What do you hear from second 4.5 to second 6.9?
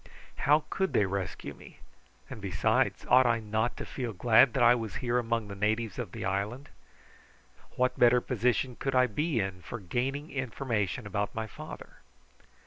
that I was here among the natives of the island?